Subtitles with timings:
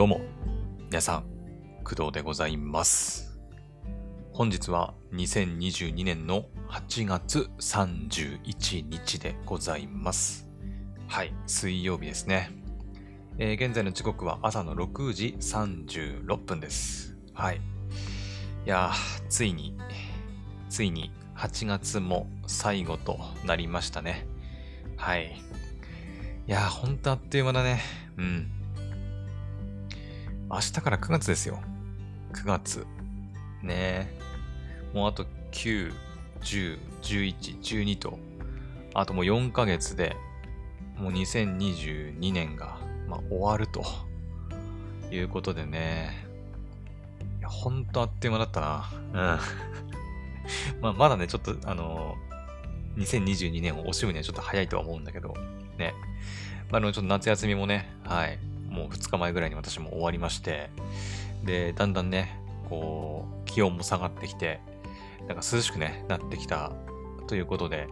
[0.00, 0.22] どうも、
[0.86, 1.24] 皆さん、
[1.84, 3.38] 工藤でございます。
[4.32, 10.48] 本日は2022年の8月31日でございます。
[11.06, 12.50] はい、水曜日ですね。
[13.36, 17.14] えー現在の時刻は朝の6時36分です。
[17.34, 17.56] はい。
[17.56, 17.60] い
[18.64, 19.76] やー、ついに、
[20.70, 24.26] ついに8月も最後となりましたね。
[24.96, 25.42] はい。
[26.46, 27.82] いやー、ほんとあっという間だね。
[28.16, 28.59] うん。
[30.50, 31.60] 明日から9月ですよ。
[32.32, 32.86] 9月。
[33.62, 34.20] ねえ。
[34.92, 35.92] もうあと9、
[36.40, 38.18] 10、11、12と、
[38.94, 40.16] あともう4ヶ月で、
[40.96, 42.78] もう2022年が、
[43.08, 43.84] まあ、終わると
[45.12, 46.26] いうことでね。
[47.38, 48.90] いや、ほんとあっという間だったな。
[49.12, 50.80] うん。
[50.82, 52.16] まあ、まだね、ちょっと、あの
[52.96, 55.32] 2022年を惜しむにはちょっと早いとは思うんだけど、
[55.78, 55.94] ね。
[56.70, 58.49] まあ、あの、ちょっと夏休みもね、はい。
[58.70, 60.70] もう2日前ぐらいに私も終わりまして、
[61.44, 64.60] で、だんだんね、こう、気温も下がってきて、
[65.26, 66.72] なんか涼しくね、なってきた
[67.26, 67.88] ということで、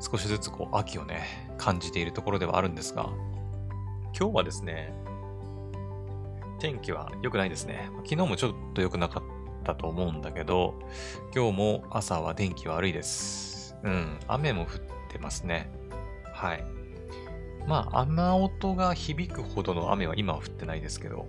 [0.00, 3.10] 少しずつこう、秋をね、感じているところではあるんですが、
[4.18, 4.92] 今日はですね、
[6.58, 7.88] 天気は良くないですね。
[8.04, 9.22] 昨日もちょっと良くなかっ
[9.64, 10.74] たと思うんだけど、
[11.34, 13.76] 今日も朝は天気悪いです。
[13.82, 14.68] うん、雨も降っ
[15.10, 15.70] てますね。
[16.34, 16.79] はい。
[17.66, 21.26] まあ、雨音が響くほどの雨は今は降ってないですけど、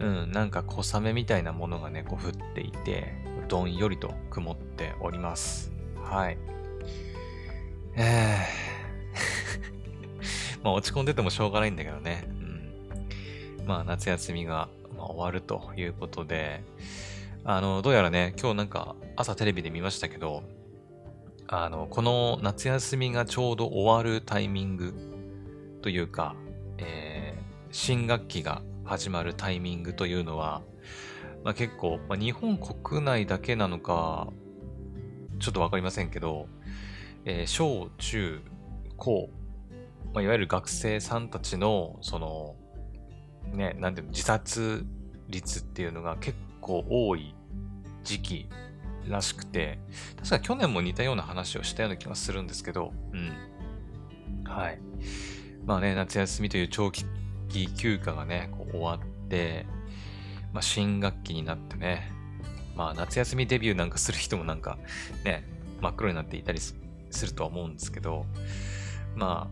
[0.00, 3.14] うん、なんか小雨みたいなものがね、こう降っていて、
[3.48, 5.72] どんよりと曇っております。
[6.02, 6.38] はい。
[7.94, 8.72] えー
[10.64, 12.24] まあ落ち込んでてもしょうがないんだけどね。
[12.28, 12.32] う
[13.62, 13.66] ん。
[13.66, 16.62] まあ夏休みが、ま、終わるということで、
[17.44, 20.42] あの、どうやらね、今日なんか朝テレビで見ましたけど、
[21.48, 25.11] あの、この夏休みがちょうど終わるタイミング
[25.82, 26.34] というか、
[26.78, 27.42] えー
[27.74, 30.60] 新学期が始まるタイミングというのは、
[31.42, 34.28] まあ、結構、まあ、日本国内だけなのか、
[35.38, 36.48] ちょっとわかりませんけど、
[37.24, 38.42] えー小中
[38.98, 39.30] 高、
[40.12, 42.56] まあ、いわゆる学生さんたちの、その、
[43.54, 44.84] ね、なんていうの、自殺
[45.28, 47.34] 率っていうのが結構多い
[48.04, 48.48] 時期
[49.08, 49.78] らしくて、
[50.16, 53.32] 確か去年も似たような話をしたような気がするんですけど、うん。
[54.44, 54.78] はい。
[55.64, 57.04] まあね、夏休みという長期
[57.76, 59.66] 休暇がね、こう終わって、
[60.52, 62.10] まあ新学期になってね、
[62.76, 64.78] まあ夏休みデビューなんかする人もなんか
[65.24, 65.44] ね、
[65.80, 66.74] 真っ黒になっていたりす
[67.26, 68.26] るとは思うんですけど、
[69.14, 69.50] ま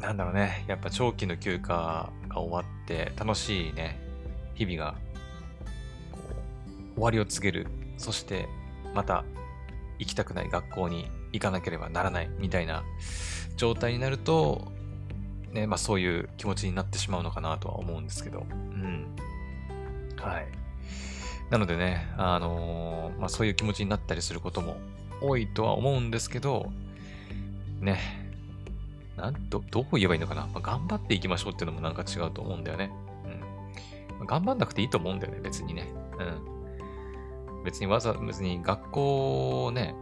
[0.00, 3.98] あ、なんだろうね、やっぱ長期の休暇が終わって楽しいね、
[4.54, 4.94] 日々が
[6.12, 7.66] こう終わりを告げる。
[7.96, 8.48] そして
[8.94, 9.24] また
[9.98, 12.84] 行きたくない学校に行かなければならないみたいな
[13.56, 14.72] 状態になると、
[15.52, 19.06] ね、まあそういう気持ちになってしまうのかなとは思うんですけど、うん。
[20.16, 20.46] はい。
[21.50, 24.76] なのでね、あのーまあそういう気持ちになったりすることも
[25.20, 26.70] 多いとは思うんですけど、
[27.80, 27.98] ね、
[29.16, 32.92] なんど、どう言えばいいのかな、まあ、頑張っていきましょうっていうのもなんか違うと思うんだよね。
[33.24, 34.18] うん。
[34.18, 35.88] まあ頑張んなくていいと思うんだよね、別にね。
[36.18, 37.64] うん。
[37.64, 39.94] 別にわざ、別に学校をね、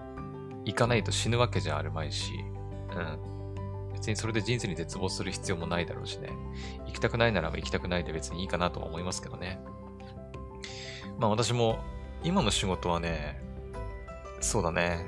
[0.64, 2.32] 行かないと死ぬわけじゃあるまいし、
[2.90, 3.35] うん。
[3.96, 6.28] 別にそれで人生に絶望する必要もないだろうしね。
[6.86, 9.58] 行きたくないならば行きたくないで別にいいかなとは思いますけどね。
[11.18, 11.78] まあ私も
[12.22, 13.40] 今の仕事はね、
[14.40, 15.06] そうだね。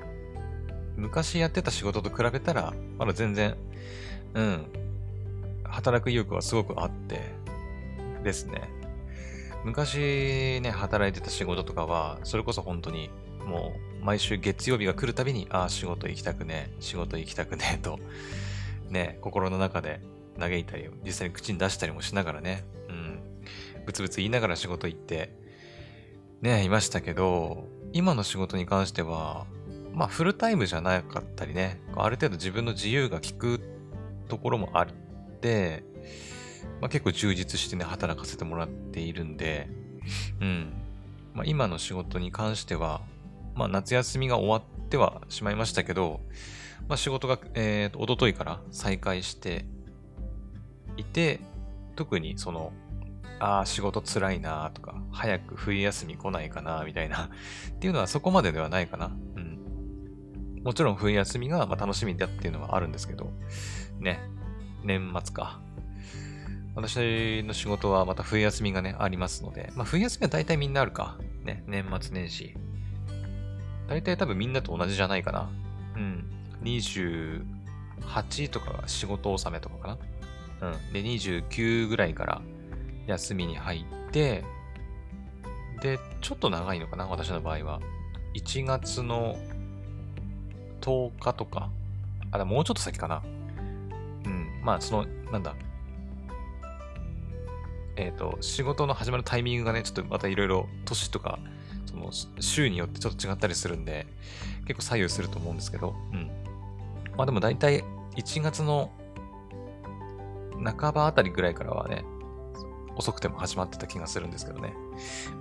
[0.97, 3.57] 昔やってた仕事と比べたら、まだ全然、
[4.35, 4.67] うん、
[5.65, 7.21] 働く意欲はすごくあって、
[8.25, 8.69] ですね。
[9.65, 13.11] 昔ね、働いてた仕事とかは、それこそ本当に、
[13.45, 17.99] もう、毎週月曜日が来るたびに、ああ、仕事行きたくね、仕事行きたくねと、
[18.91, 20.01] ね、心の中で
[20.39, 23.21] 嘆いたり、実際に口に出したりもしながらね、うん、
[23.87, 25.33] ブツブツ言いながら仕事行って、
[26.41, 29.47] ね、いましたけど、今の仕事に関しては、
[29.93, 33.61] まあ、フルタイムじゃなかったりね、ある程度自分の自由が利く
[34.29, 34.87] ところもあっ
[35.41, 35.83] て、
[36.81, 39.69] まあ、結構充実してね、働かせてもらっているんで、
[40.41, 40.73] うん。
[41.35, 43.01] まあ、今の仕事に関しては、
[43.55, 46.21] まあ、夏休みが終わってはしまいましたけど、
[46.89, 49.67] まあ、仕事が、えーと、一昨日から再開して
[50.97, 51.41] いて、
[51.97, 52.73] 特にその、
[53.41, 57.31] ああ、仕事辛いなとか、早く冬休み来ないかなみたいな、
[57.75, 59.13] っていうのはそこまでではないかな。
[59.37, 60.61] うん。
[60.65, 63.31] もちろん冬休みがまあ楽しみだっていうのはあるんですけど、
[64.01, 64.21] ね、
[64.83, 65.61] 年末か。
[66.75, 71.19] 私の仕事はまた冬休みがね、ありますので、まあ冬休みは大体みんなあるか。
[71.45, 72.55] ね、年末年始。
[73.89, 75.51] 大体多分みんなと同じじゃないかな。
[76.63, 79.99] 28とかが仕事納めとかか
[80.61, 80.69] な？
[80.71, 80.93] うん。
[80.93, 82.43] で、29ぐらいから
[83.07, 84.45] 休みに入って、
[85.81, 87.81] で、ちょっと長いのかな、私の場合は。
[88.35, 89.37] 1月の
[90.81, 91.71] 10日とか、
[92.31, 93.23] あ、でもうちょっと先かな。
[94.25, 95.55] うん、まあ、その、なんだ。
[97.97, 101.39] えっ、ー、と、仕事の始まるタイミングがね、ちょっとまたいろいろ年とか、
[101.87, 102.11] その
[102.41, 104.07] 週によってちょっと違ったりするんで、
[104.67, 106.31] 結構左右すると思うんですけど、うん。
[107.19, 107.85] まあでも大体
[108.17, 108.93] 1月の
[110.65, 112.05] 半ばあたりぐらいからはね、
[112.97, 114.73] 遅くても始まってた気がするんですけどね。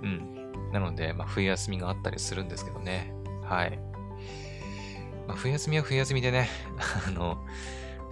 [0.02, 0.70] うん。
[0.72, 3.14] なので、まあ、冬休みがあったりするんですけどね。
[3.44, 3.78] はい。
[5.26, 6.48] まあ、冬休みは冬休みでね、
[7.06, 7.44] あの、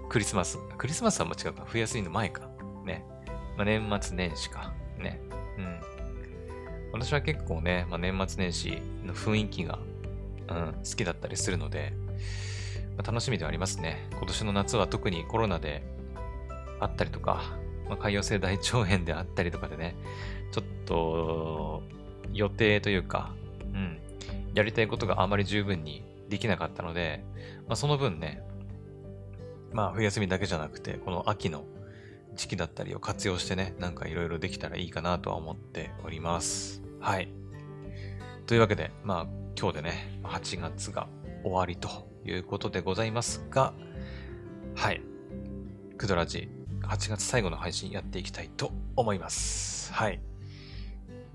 [0.09, 2.49] クリスマス、クリスマスはもう違うか、冬休みの前か。
[2.85, 3.05] ね。
[3.57, 4.73] まあ、年末年始か。
[4.99, 5.21] ね。
[5.59, 5.81] うん。
[6.93, 9.79] 私は結構ね、まあ、年末年始の雰囲気が、
[10.49, 11.93] うん、好きだったりするので、
[12.97, 14.09] まあ、楽しみではありますね。
[14.13, 15.83] 今年の夏は特にコロナで
[16.81, 17.57] あったりとか、
[17.89, 19.97] まあ、海洋性大腸炎であったりとかでね、
[20.53, 21.83] ちょっと
[22.33, 23.35] 予定というか、
[23.73, 24.01] うん、
[24.55, 27.25] やりたいことがあまり十分にできなかったので、
[27.67, 28.43] まあ、その分ね、
[29.73, 31.65] まあ冬休みだけじゃなくて、この秋の
[32.35, 36.83] 時期だったりを活用してね、なんかいろいろできたらいいかなとは思っております。
[37.01, 37.29] はい。
[38.47, 39.27] というわけで、まあ
[39.59, 41.09] 今日でね、8月が
[41.43, 43.73] 終わりということでございますが、
[44.75, 45.01] はい。
[45.97, 46.49] クドラジ
[46.83, 49.93] 8月最後の配信やっていきたいと思います。
[49.93, 50.21] はい。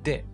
[0.04, 0.26] で、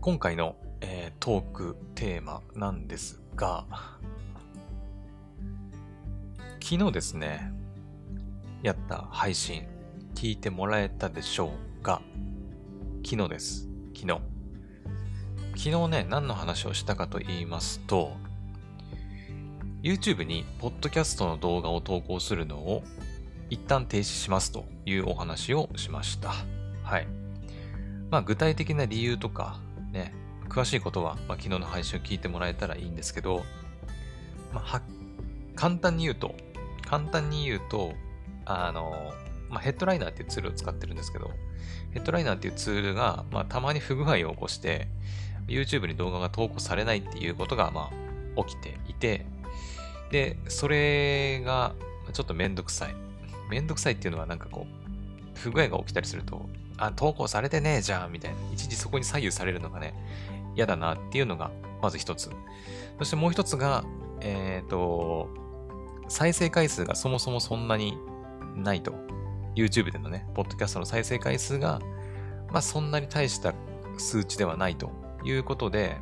[0.00, 3.66] 今回の、えー、トークテーマなんですが、
[6.62, 7.52] 昨日ですね、
[8.62, 9.66] やった配信、
[10.14, 11.50] 聞いてもらえたでしょ
[11.80, 12.02] うか
[13.04, 13.68] 昨日です。
[13.94, 14.20] 昨日。
[15.56, 18.16] 昨日ね、何の話をしたかと言いますと、
[19.86, 22.82] YouTube にポッドキャストの動画を投稿するのを
[23.50, 26.34] 一旦停止しますというお話をしました。
[26.82, 27.06] はい。
[28.10, 29.60] まあ具体的な理由とか
[29.92, 30.12] ね、
[30.48, 33.44] 詳しいことは、まあ、昨日の配信を聞いてもらえたらいいんですけど、
[34.52, 34.82] まあ、
[35.54, 36.34] 簡単に言うと、
[36.84, 37.92] 簡単に言うと、
[38.44, 39.12] あの、
[39.50, 41.30] まあ、ヘッドライナーっていうツールを使ってるんですけど、
[41.92, 44.88] ヘッドライナーっていうツールが、まあ、たまに不具合を起こして、
[45.46, 47.92] YouTube に動画が投稿されないっていうことが、ま
[48.36, 49.26] あ、起きていて、
[50.10, 51.74] で、それが、
[52.12, 52.94] ちょっとめんどくさい。
[53.50, 56.48] めんどくさいっていうのはなんかこう、不具合が起きたりすると、
[56.78, 58.36] あ、投稿されてねえじゃん、みたいな。
[58.52, 59.94] 一時そこに左右されるのがね、
[60.54, 61.50] 嫌だなっていうのが、
[61.82, 62.30] まず一つ。
[62.98, 63.84] そしてもう一つが、
[64.20, 65.28] えっ、ー、と、
[66.08, 67.98] 再生回数がそもそもそんなに
[68.56, 68.92] ないと。
[69.54, 71.80] YouTube でのね、ポッドキャストの再生回数が、
[72.50, 73.54] まあそんなに大した
[73.96, 74.92] 数値ではないと
[75.24, 75.96] いうことで、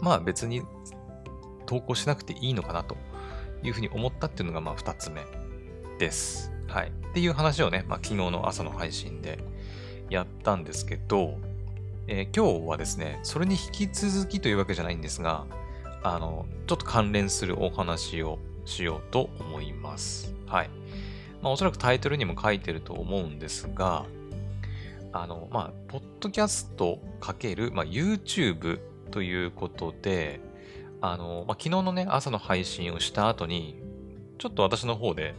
[0.00, 0.62] まあ別に
[1.66, 2.96] 投稿しなくていいのかなと
[3.62, 5.22] いうふうに思ったっていうのがまあ二つ目
[5.98, 6.52] です。
[6.68, 6.88] はい。
[6.88, 9.38] っていう話をね、まあ、昨日の朝の配信で
[10.10, 11.38] やったんですけど、
[12.06, 15.46] えー、今日はですね、それに引き続きというわけじゃないんですが、
[16.02, 20.34] あの、ちょっと関連するお話をしようと思います。
[20.46, 20.70] はい。
[21.40, 24.06] まあ、おそらくタイトルにも書いてると思うんですが、
[25.12, 30.40] あの、まあ、ポッドキャストかける、まあ、YouTube ということで、
[31.12, 33.82] あの、まあ、昨日のね、朝の配信をした後に、
[34.38, 35.34] ちょっと私の方で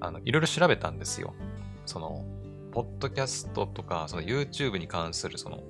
[0.00, 1.34] あの、いろいろ調べたんですよ。
[1.84, 2.24] その、
[2.72, 5.62] ポッドキャストとか、その YouTube に関するその、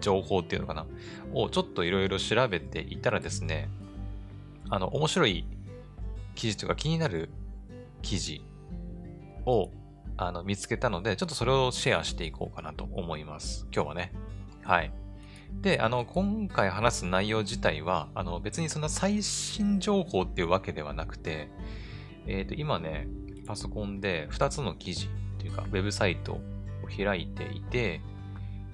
[0.00, 0.86] 情報っていうのかな
[1.34, 3.68] をちょっといろいろ調べていたらですね、
[4.70, 5.44] あの、面白い
[6.34, 7.28] 記事とか気になる
[8.00, 8.42] 記事
[9.44, 9.70] を
[10.16, 13.66] あの見つけたので、ちょっとそれをシェアしていこうかなと思います。
[13.74, 14.12] 今日はね。
[14.62, 14.92] はい。
[15.60, 21.48] で、あの、今回話す内容自体は、あの、別にそんな最新情報っていうわけではなくて、
[22.26, 23.08] えっ、ー、と、今ね、
[23.46, 26.40] パソコンで2つの記事というか、ウェブサイトを
[26.96, 28.00] 開いていて、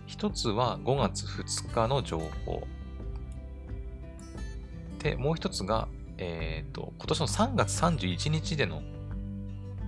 [0.07, 2.63] 1つは5月2日の情報。
[5.03, 8.83] で、もう1つが、えっ、ー、と、今年の3月31日での、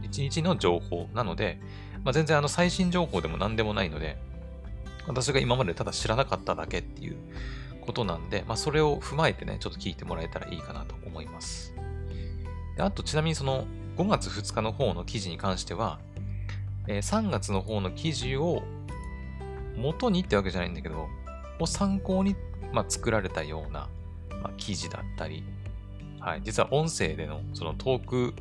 [0.02, 1.60] 1日の情報なので、
[2.04, 4.18] まあ、全然あの最新情報でも何でもないので、
[5.08, 7.16] 私が今までただ知らなかっただけっていう
[7.80, 11.74] ことなんで、まあ、それを踏まえてね、ちょっと聞いてもらえたらいいかなと思います。
[12.76, 15.98] であと、ちなみにその5月2日の方の記事に関しては、
[16.86, 18.62] えー、3月の方の記事を
[19.76, 21.08] 元にってわけじゃないんだけど、
[21.58, 22.36] を参考に、
[22.72, 23.88] まあ、作られたような、
[24.42, 25.42] まあ、記事だったり、
[26.20, 28.34] はい、実は音声でのそのトーク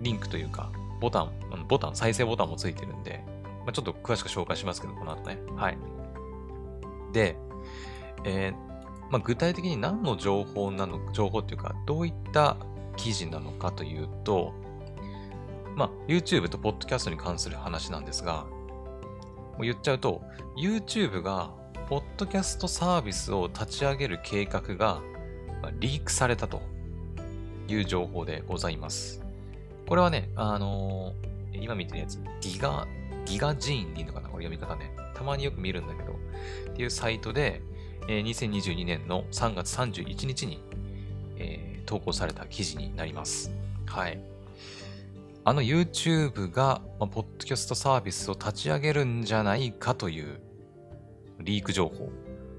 [0.00, 0.70] リンクというか、
[1.00, 1.30] ボタン、
[1.68, 3.22] ボタン、再生ボタンもついてるんで、
[3.60, 5.38] まあ、ちょっと詳しく紹介しますけど、この後ね。
[5.56, 5.78] はい。
[7.12, 7.36] で、
[8.24, 8.70] えー、
[9.10, 12.56] まあ、具体的に何の情報なの、情報っていうか、どういった
[12.96, 14.52] 記事なのかというと、
[15.76, 20.22] まあ、YouTube と Podcast に関する話なんですが、もう言っちゃうと、
[20.56, 21.50] YouTube が、
[21.88, 25.00] ポッドキャストサービスを立ち上げる計画が、
[25.60, 26.62] まあ、リークされたと
[27.66, 29.24] いう情報でございます。
[29.88, 32.86] これはね、あのー、今見てるやつ、ギガ、
[33.24, 34.92] ギガジーンでいいのかなこれ読み方ね。
[35.14, 36.12] たまによく見るんだけど、
[36.70, 37.62] っていうサイトで、
[38.08, 40.62] えー、2022年の3月31日に、
[41.36, 43.52] えー、投稿された記事になります。
[43.86, 44.20] はい。
[45.44, 50.40] あの YouTube が、まあ、ポッドキャストサービスを立ち上げるんじゃないかという
[51.38, 52.10] リーク情報。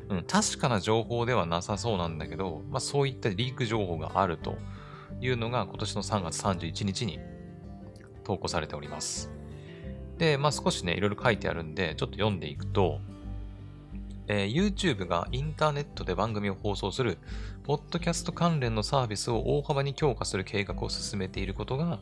[0.09, 4.55] うん、確かな情報ではなさそうなんだけど、まあ、そういったリーク情報があると
[5.21, 7.19] いうのが今年の3月31日に
[8.23, 9.31] 投稿されております。
[10.21, 12.99] で、まあ、少しね、いろいろ書いてあるんで、ちょっと読んでいくと、
[14.27, 17.17] えー、YouTube がインターネットで番組を放送する、
[17.63, 21.99] ポッドキャスト関連のサービスを大幅に強化する計画を進めていることが、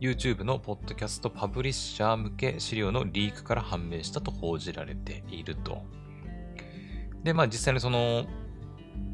[0.00, 5.84] YouTube のポッドキャストパブリッシャー向け資料のリークから判明したと報じられていると。
[7.22, 8.26] で、まあ実際にその、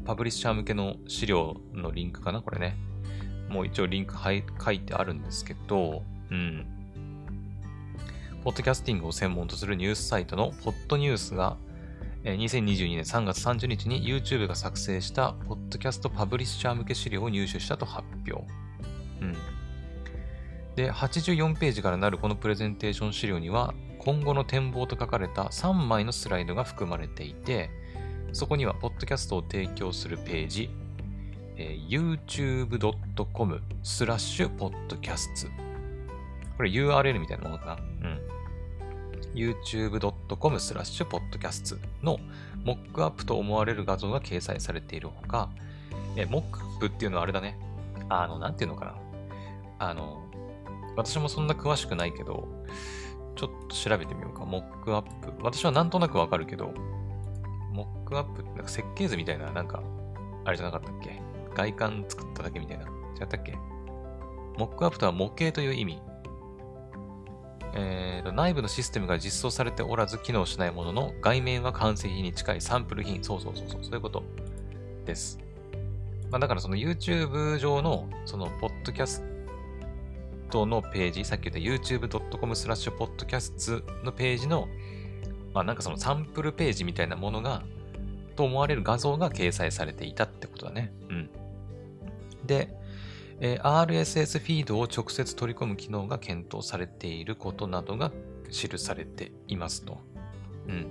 [0.05, 2.41] パブリッシャー向けの資料のリンクかな？
[2.41, 2.77] これね。
[3.47, 6.01] もう一応リンク書いてあるんですけど、
[6.31, 6.65] うん。
[8.43, 11.57] ポッドキャスティングを専門とするニュースサイトのポッドニュースが、
[12.23, 18.45] 2022年3月30日に YouTube が作成したポッドキャストパブリッシャー向け資料を入手したと発表。
[19.21, 19.35] うん。
[20.75, 27.69] で、84ページからなるこのプレゼンテーション資料には、今後の展望と書かれた3枚のスライドが含まれていて、
[28.31, 30.69] そこには、ポッドキャストを提供するページ、
[31.57, 35.51] えー、youtube.com スラッシュポッドキャスト。
[36.55, 37.98] これ URL みたいなものかな。
[39.33, 42.17] youtube.com スラッシュポッドキャストの
[42.63, 45.49] モックアップと思われる画像が掲載されているほか、
[46.15, 47.57] えモックアップっていうのはあれだね。
[48.09, 48.95] あの、なんていうのかな。
[49.79, 50.25] あの、
[50.97, 52.47] 私もそんな詳しくないけど、
[53.35, 54.45] ちょっと調べてみようか。
[54.45, 55.31] モックアップ。
[55.41, 56.73] 私はなんとなくわかるけど、
[57.71, 59.81] モックアップってなんか設計図みたいな、なんか、
[60.43, 61.21] あれじゃなかったっけ？
[61.55, 62.85] 外観作っただけみたいな。
[62.85, 63.53] 違ったっけ？
[64.57, 66.01] モックアップとは模型という意味。
[67.73, 73.23] えーと、内部のシステムが実装されておらず機能しないものの外面は完成品に近いサンプル品。
[73.23, 74.23] そうそうそうそう、そういうこと
[75.05, 75.39] です。
[76.31, 79.23] まあ、だからその YouTube 上のそのポッドキャス
[80.49, 84.67] トのページ、さっき言った youtube.com スラッシュポッドキャストのページの、
[85.53, 87.63] まあなんかそのサンプルページみたいなものが、
[88.35, 90.93] と思われる画像が掲載されていたってことだね。
[91.09, 91.29] うん。
[92.45, 92.73] で、
[93.41, 98.11] えー、RSS フィードを直接取り込む機能が検討されていることなどが
[98.51, 99.99] 記されていますと。
[100.67, 100.87] うん。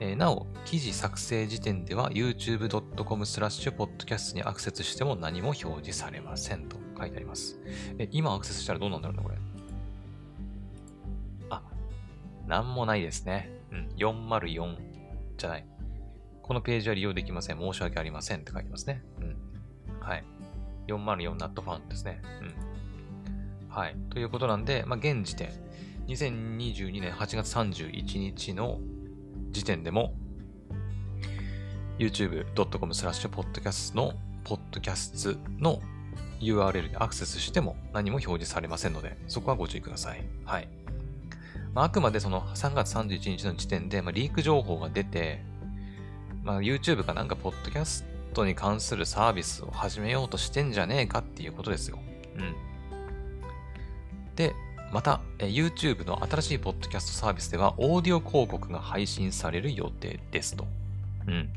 [0.00, 6.80] えー、なお、記事作成時点では youtube.com スラッシュポッドキャストにアクセスしても何も表示されませんと。
[7.00, 7.58] 書いてあります。
[7.98, 9.36] え、今アクセスしたらどうなんだろうね、これ。
[11.48, 11.62] あ、
[12.46, 13.50] なんもないですね。
[13.72, 14.76] うん、404
[15.38, 15.66] じゃない。
[16.42, 17.58] このページは利用できません。
[17.58, 19.02] 申し訳ありませんって書いてますね。
[19.20, 19.36] うん。
[20.00, 20.24] はい。
[20.94, 22.20] 404 not found ですね。
[22.42, 23.68] うん。
[23.68, 23.96] はい。
[24.10, 25.50] ということなんで、まあ、現時点、
[26.08, 28.80] 2022年8月31日の
[29.50, 30.14] 時点でも、
[31.98, 35.80] youtube.com スラッシュポッドキャストのポッドキャストの
[36.40, 40.24] URL にアクセスしても何も表示されませんので、そこはご注意ください。
[40.44, 40.68] はい。
[41.74, 45.44] まあ、あくまでその3月31日の時点で、まあ、リーク情報が出て、
[46.42, 51.98] まあ、YouTube かなんかポッドキャストに関するサービスを始めようとしてんじゃねえかっていうことですよ。
[52.36, 52.54] うん。
[54.36, 54.54] で、
[54.92, 60.66] また、YouTube の新しいポッドキャストサービスでは、オーディオ広告が配信される予定ですと。
[61.26, 61.50] うん。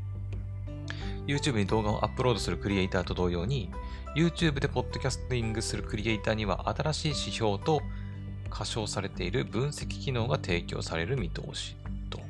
[1.26, 3.70] YouTube に動画をアップロードするクリエイターと同様に、
[4.14, 7.80] YouTube でポッドキャスティングするクリエイターには新しい指標と
[8.52, 11.74] 歌唱されている分析機能が提供される見通し
[12.10, 12.20] と。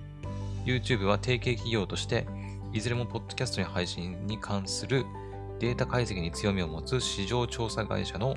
[0.64, 2.26] YouTube は提携企業として、
[2.74, 5.06] いずれもポッドキャストに配信に関する
[5.60, 8.34] データ解析に強みを持つ市場調査会社の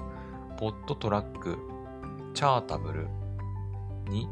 [0.60, 1.58] ポッドトラック、
[2.36, 3.08] チャータブル
[4.08, 4.30] に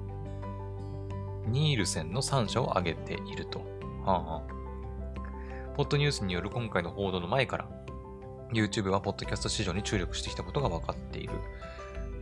[1.48, 3.62] ニールセンの3社を挙げていると。
[4.06, 7.68] はあはあ、ポッドニュースによる今回の報道の前から、
[8.54, 11.34] YouTube はポッドキャスト市場に注力してきたことが分かっている。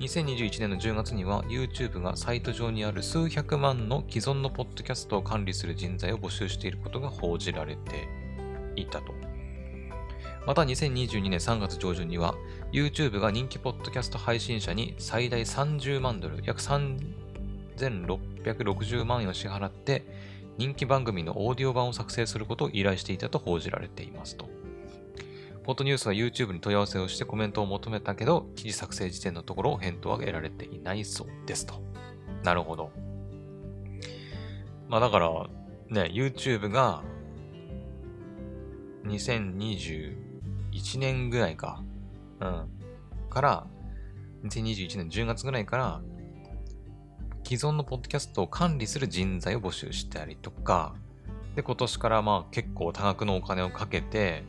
[0.03, 8.09] 2021年の10月には YouTube がサイト上にある数百万の既存のポッドキャストを管理する人材を募集していることが報じられて
[8.75, 9.13] いたと。
[10.45, 12.35] また2022年3月上旬には
[12.73, 20.05] YouTube が人気ポッドキャスト配信者に最大30万ドル、約3660万円を支払って
[20.57, 24.49] 人気番組のオーディオ版を作成することを依頼していたと報じられていますと。
[25.63, 31.81] ポッドニュースは YouTube に問い合わせをしてコメントを求めたけど、記事作成時点のところ返答は得られていないそうですと。
[32.43, 32.91] なるほど。
[34.89, 35.29] まあだから、
[35.89, 37.01] ね、YouTube が
[39.05, 41.81] 2021年ぐらいか。
[42.41, 42.67] うん。
[43.29, 43.67] から、
[44.43, 46.01] 2021年10月ぐらいから、
[47.45, 50.93] 既存のポッドキャストを管理する人材を募集したりとか、
[51.55, 54.43] で、今年からまあ結構多額のお金をかけて、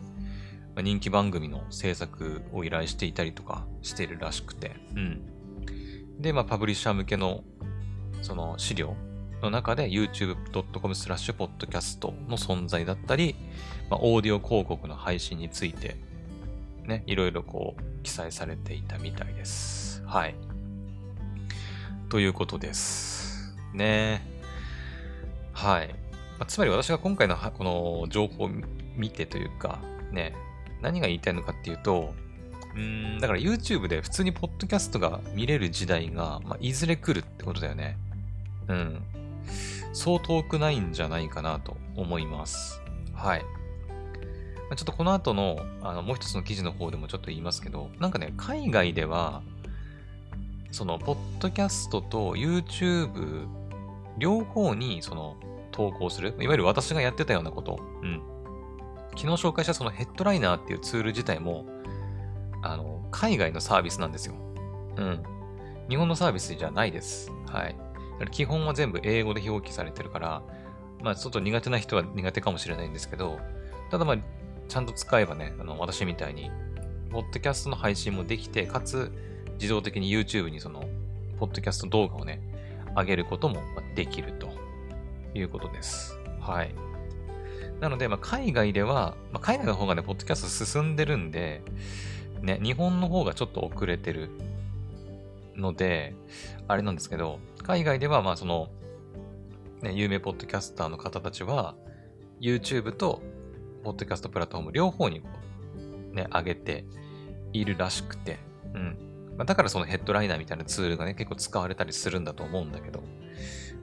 [0.83, 5.23] 人気番組の制作を依頼していたりとかしてるらしくて、うん。
[6.21, 7.45] で、まあパブリッシャー向けの
[8.23, 8.97] その資料
[9.43, 13.37] の中で youtube.com スラッシュポッドキャストの存在だったり、
[13.91, 15.97] まあ、オーディオ広告の配信について、
[16.85, 20.03] ね、いろいろこう、記載されていたみたいです。
[20.07, 20.35] はい。
[22.09, 23.55] ということです。
[23.75, 24.27] ね
[25.53, 25.89] はい。
[26.39, 28.51] まあ、つまり私が今回のこの情報を
[28.97, 29.79] 見てというか、
[30.13, 30.35] ね、
[30.85, 32.15] 何が言いたいのかっていうと、
[32.77, 37.97] うん、だから YouTube で普通にポッドキャストが見れる時代が、まあ、いずれ来るってことだよね。
[38.69, 39.03] うん。
[39.95, 42.83] そう遠くないんじゃないかなと思います。
[43.15, 43.43] はい。
[44.77, 49.43] ちょっとこの後の、あの、もう一つの記事の方でもちょっと言いますけど、なんかね、海外では、
[50.71, 53.47] その、ポッドキャストと YouTube、
[54.19, 55.37] 両方に、その、
[55.71, 56.35] 投稿する。
[56.41, 57.79] いわゆる私がやってたようなこと。
[58.03, 58.23] うん。
[59.17, 61.67] 昨日紹介したそのヘッドライナーっていうツール自体も、
[62.63, 64.35] あの、海外のサービスなんですよ。
[64.97, 65.23] うん。
[65.89, 67.31] 日本のサービスじゃないです。
[67.47, 67.77] はい。
[68.31, 70.43] 基本は全部英語で表記されてるから、
[71.03, 73.39] まあちょっと苦手な人は苦手かもしれないんですけど、
[73.91, 74.17] ただまあ、
[74.69, 76.51] ちゃんと使えばね、あの、私みたいに、
[77.11, 79.13] ポッドキャストの配信もできて、かつ、
[79.55, 80.85] 自動的に YouTube にその、
[81.39, 82.41] ポッドキャスト動画をね、
[82.97, 83.61] 上げることも
[83.95, 84.49] できると
[85.35, 86.19] いうことです。
[86.41, 86.75] はい。
[87.85, 91.61] なので、まあ、海外では、まあ、海外の方がね、ポッドキャスト進んでるんで、
[92.41, 94.31] ね、日本の方がちょっと遅れてる
[95.55, 96.15] ので、
[96.67, 98.71] あれなんですけど、海外では、まあその、
[99.83, 101.75] ね、有名ポッドキャスターの方たちは、
[102.41, 103.21] YouTube と、
[103.83, 105.29] ポッドキャストプラットフォーム両方にこ
[106.13, 106.87] う、ね、上げて
[107.53, 108.39] いるらしくて、
[108.73, 108.97] うん。
[109.37, 113.03] まあ、だからそのヘッドライナーみたいなツールがね、結構使われたりするんだと思うんだけど、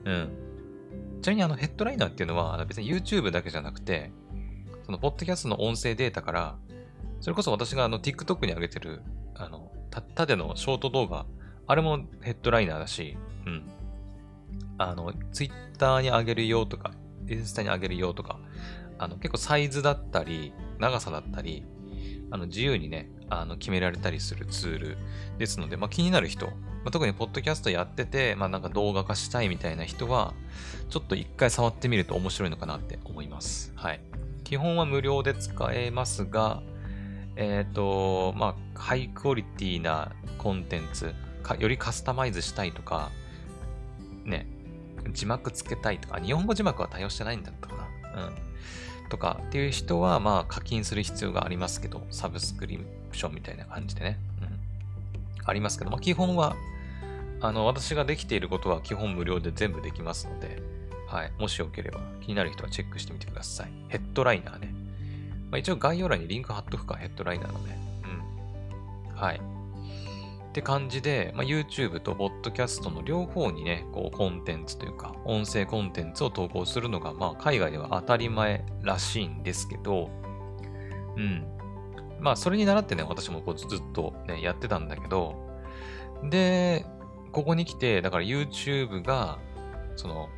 [0.06, 0.51] うん。
[1.22, 4.12] ちなみにあのヘッドライナーっていうのは別に YouTube だけじゃなくて、
[4.84, 6.56] そのポッドキャストの音声データから、
[7.20, 9.02] それこそ私があの TikTok に上げてる、
[9.34, 9.72] あの、
[10.14, 11.26] 縦のショート動画
[11.66, 13.70] あれもヘッドライナーだし、うん。
[14.78, 16.92] あの、ツイッターに上げるよとか、
[17.28, 18.38] インスタに上げるよとか、
[18.98, 21.64] あの、結構サイズだったり、長さだったり、
[22.30, 24.98] あの、自由にね、あの、決められたりするツール
[25.38, 26.52] ですので、まあ、気になる人、ま
[26.86, 30.34] あ、特にポッドキャストやってて、まあ、なんか動画化したいみたいな人は、
[30.90, 33.72] ちょっと一回触ってみると面白いのかなって思います。
[33.74, 34.00] はい。
[34.44, 36.62] 基本は無料で使えますが、
[37.36, 43.10] えっ、ー、と、まあ、ハイクオリティなコンテンツ、かよりカスタマイズしたいとか、
[44.24, 44.46] ね、
[45.10, 48.26] 字幕つけたいとか、日本語字幕は対応してないんだったかな。
[48.26, 48.51] うん。
[49.12, 52.78] とかっていう人は、まあ課金する必要がありますけど、サブスクリ
[53.10, 54.18] プションみたいな感じでね。
[54.40, 55.44] うん。
[55.44, 56.56] ありますけど、まあ基本は、
[57.42, 60.62] あの、私ができていることは基本無料で全部できますので、
[61.08, 61.32] はい。
[61.38, 63.72] もしよければ気になる人はチェックしてみてください。
[63.88, 64.74] ヘッドライナーね。
[65.50, 67.78] まあ、一応概要欄にリンク貼っとくか、ヘッドライナーのね。
[69.10, 69.14] うん。
[69.14, 69.40] はい。
[70.52, 80.10] って感じで、まあ、YouTube と Podcast の両方にね、こうコンテンツというか、音声コンテンツを投稿するのが、まあ、海外では当たり前らしいんですけど、
[81.16, 81.42] うん。
[82.20, 85.36] まあ、それに倣ってね、私もこうずっとね、やってたんだけど、
[86.28, 86.84] で、
[87.32, 89.38] ここに来て、だから YouTube が、
[89.96, 90.28] その、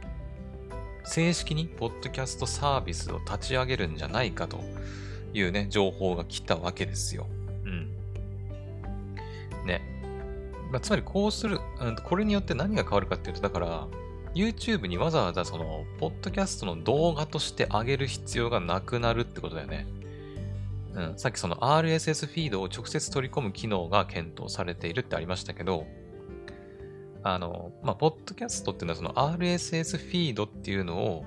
[1.02, 4.60] 正式にポッドキャストサービスを立ち上げるんじゃないかと
[5.32, 7.26] いうね、情報が来たわけですよ。
[7.64, 7.90] うん。
[9.66, 9.93] ね。
[10.74, 13.86] まあ、つまりこうする、うん、これによって何が変わるかっていうと、だから、
[14.34, 19.86] YouTube にわざわざその、ポッドキャストの動画として上げる必要がなくなるってことだよね。
[20.94, 25.86] うん、さっきその RSS フィードを直接取り込む機能が検討されているってありましたけど、
[27.22, 31.24] あの、まあ、ポッドキャストっていうのはその RSS フィードっていうのを、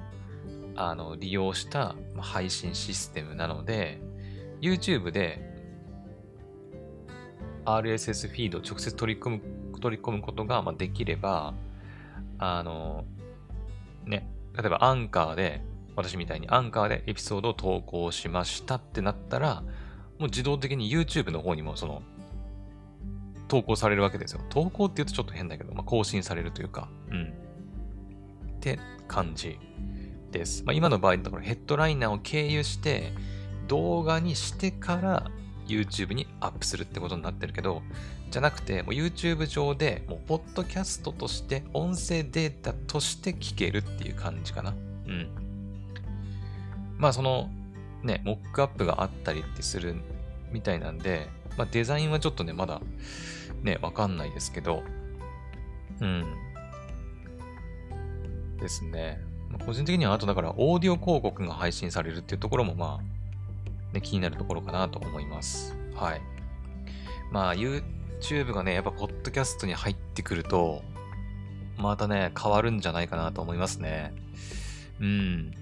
[0.75, 4.01] あの、利用した配信システムなので、
[4.59, 5.56] YouTube で
[7.67, 9.41] RSS フィードを直接取り込む、
[9.79, 11.53] 取り込むことがまできれば、
[12.39, 13.03] あの、
[14.05, 15.61] ね、例えばアンカーで、
[15.95, 19.63] 私みたいにアンカーでエピソードを投稿しましたってなったら、
[20.19, 22.01] もう自動的に YouTube の方にもその、
[23.47, 24.41] 投稿されるわけですよ。
[24.49, 27.23] 投稿って言うとちょっと変だけど、まあ、更新されるというか、うん。
[27.23, 29.57] って感じ
[30.31, 30.63] です。
[30.65, 33.13] まあ、今の場合のところヘッドライナーを経由して、
[33.67, 35.31] 動画にしてから
[35.67, 37.81] YouTube にアップするってことになってるけど、
[38.31, 44.71] じゃなくて、も YouTube 上で、もう、ポッドキャストとして、音声データとして聞けるっていう感じかな。
[44.71, 44.73] う
[45.09, 45.29] ん。
[46.97, 47.49] まあ、その、
[48.03, 49.95] ね、モックアップがあったりってする
[50.51, 51.27] みたいなんで、
[51.57, 52.81] まあ、デザインはちょっとね、まだ、
[53.63, 54.83] ね、わかんないですけど、
[56.01, 56.25] うん。
[58.59, 59.21] ですね。
[59.65, 63.16] 個人的には、あとだから、オーディオ広告が配信されるっていうところも、まあ、
[63.93, 65.75] ね、気になるところかなと思います。
[65.95, 66.21] はい。
[67.31, 70.81] まあ、YouTube がね、やっぱ、ポッドキャストに入ってくると、
[71.77, 74.13] またね、変わるんじゃないかなと思いますね。
[74.99, 75.53] うん。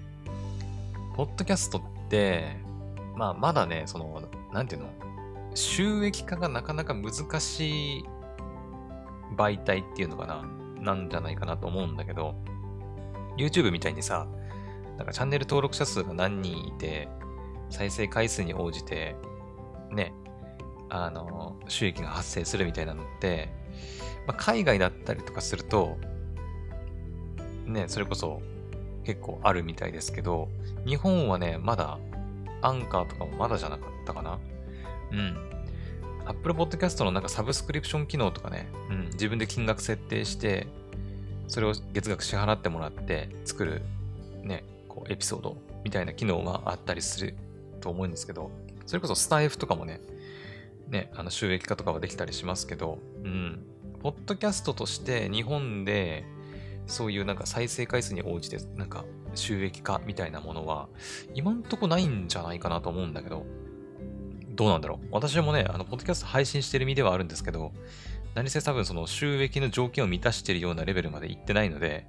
[1.14, 2.56] ポッドキャストって、
[3.16, 4.88] まあ、まだね、その、なんていうの？
[5.54, 8.04] 収益化がなかなか難しい
[9.36, 10.44] 媒体っていうのかな
[10.82, 12.34] なんじゃないかなと思うんだけど、
[13.38, 14.26] YouTube みたいにさ、
[14.98, 17.08] なんかチャンネル登録者数が何人いて、
[17.70, 19.16] 再生回数に応じて、
[19.90, 20.12] ね、
[20.88, 23.48] あの、収益が発生するみたいなのって、
[24.26, 25.96] まあ、海外だったりとかすると、
[27.66, 28.40] ね、それこそ
[29.04, 30.48] 結構あるみたいですけど、
[30.86, 31.98] 日本はね、まだ、
[32.62, 34.38] アンカーとかもまだじゃなかったかな
[35.12, 35.36] うん。
[36.26, 40.66] Apple Podcast のなんかサブスクリプション機能とかね、うん、自分で金額設定して、
[41.48, 43.82] それを月額支払ってもらって作る、
[44.42, 47.34] ね、こうエピソードみたいな機能があったりする
[47.86, 48.50] と思うんですけど、
[48.84, 50.00] それこそスタイフとかもね、
[50.88, 53.64] ね、あの収益化とかはできたりしますけど、うん、
[54.00, 56.24] ポッドキャストとして日本で
[56.86, 60.88] そういうなんか再生回数に応じてなんか収益化みたいなものは
[61.34, 63.46] 今んとこないんじゃないかなと思うんだけど、
[64.56, 65.06] どうなんだろう？
[65.12, 67.72] 私もね、あの、ポッドキャスト配信してる身ではあるんですけど、
[68.34, 72.06] 何せ多分その収益の条件を満たしてるようなレベルまで行ってないので、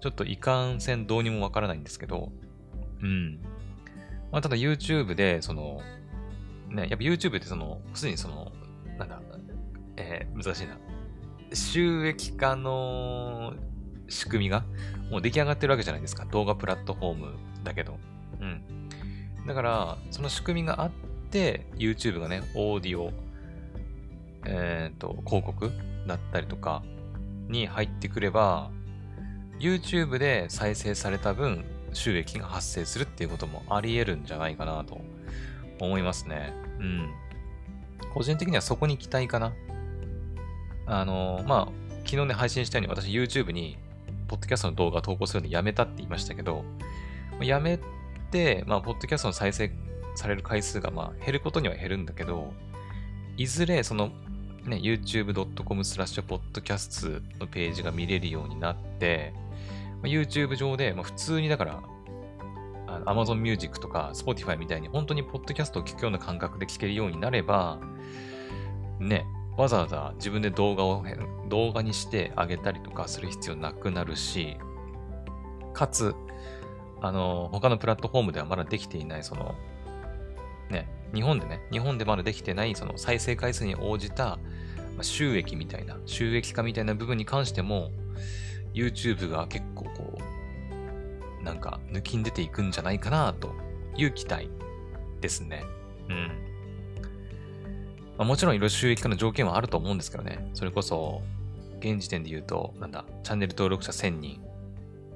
[0.00, 2.32] ちょっといかんせんどうにもわからないんですけど、
[3.02, 3.40] うん。
[4.30, 5.80] まあ、ただ YouTube で、その、
[6.68, 8.52] ね、やっぱ YouTube ってその、すでにその、
[8.98, 9.20] なんだ、
[9.96, 10.78] えー、難しいな。
[11.54, 13.54] 収益化の
[14.08, 14.64] 仕組みが
[15.10, 16.24] もう出来上がってるわけじゃないですか。
[16.26, 17.98] 動画プラットフォームだけど。
[18.40, 18.88] うん。
[19.46, 20.90] だから、その仕組みがあっ
[21.30, 23.12] て、YouTube がね、オーディオ、
[24.44, 25.70] えっ、ー、と、広告
[26.06, 26.82] だったりとか
[27.48, 28.70] に入ってくれば、
[29.58, 35.00] YouTube で再生された分、収益が発生するっていうこともあり得るんじゃないかなと
[35.80, 36.52] 思いますね。
[36.78, 37.10] うん。
[38.12, 39.52] 個人的にはそこに期待かな。
[40.86, 43.78] あの、まあ、昨日ね、配信したように私 YouTube に、
[44.26, 46.64] ポッドキャストの動画投稿するのやめたって言いましたけど、
[47.40, 47.78] やめ
[48.30, 49.70] て、まあ、ポッドキャストの再生
[50.14, 52.52] される回数がまあ減ることには減るんだけど、
[53.36, 54.10] いずれその
[54.64, 59.32] ね、youtube.com スラッシュポッドキャストのページが見れるようになって、
[60.02, 61.82] YouTube 上で、まあ、普通にだから、
[63.04, 67.78] Amazon Music とか Spotify みたいに本当にポッドキャストを聞くような感覚で聞けるようになれば、
[68.98, 71.04] ね、わざわざ自分で動画を、
[71.48, 74.56] 動画にしてあげたりとかする必要なくなるし、
[75.74, 76.14] かつ、
[77.00, 79.54] あの、他のプラットフォームではまだできていない、その、
[80.70, 84.38] ね、日本でね、日本でまだできてないその再生回数に応じた
[85.00, 87.90] 収益みたいな、収益化みたいな部分に関しても、
[88.78, 90.18] YouTube が結構こ
[91.40, 93.52] う、なんか抜きん出ていくんじゃないかなと
[93.96, 94.50] いう期待
[95.20, 95.64] ですね。
[96.08, 96.28] うん。
[98.16, 100.50] まあ、もちろんいろいろ収益化の条件はあると思うんですけどね。
[100.54, 101.22] それこそ、
[101.80, 104.40] 現時点で言うと、なんだ、チャンネル登録者1000人、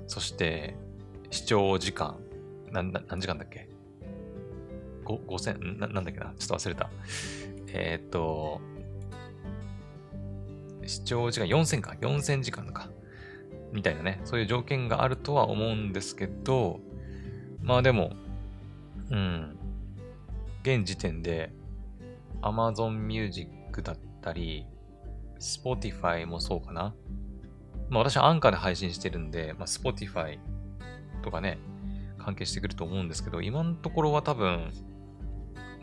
[0.07, 0.77] そして、
[1.31, 2.19] 視聴時間、
[2.71, 3.69] な、な何時間だっけ
[5.05, 6.33] ？5000な、なんだっけな？
[6.39, 6.91] ちょっと忘れた。
[7.69, 8.61] えー、っと、
[10.87, 11.97] 視聴時間4000か。
[12.01, 12.89] 4000時間か。
[13.73, 14.21] みたいなね。
[14.25, 16.81] そういう条件があるとは思うんですけど、
[17.63, 18.13] まあでも、
[19.11, 19.59] うん。
[20.63, 21.51] 現時点で
[22.41, 24.67] Amazon Music だったり、
[25.41, 26.95] Spotify もそうかな。
[27.89, 30.39] まあ私はアンカーで配信してるんで、まあ Spotify
[31.23, 31.59] とかね、
[32.19, 34.73] 関係してくると思うんですけど、今のところは多分、